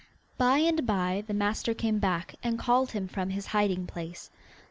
[0.35, 4.31] By and by the master came back, and called him from his hiding place.